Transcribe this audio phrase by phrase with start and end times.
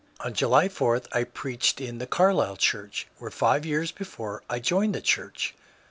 [0.21, 4.95] On July 4 I preached in the Carlisle church where five years before I joined
[4.95, 5.53] the church.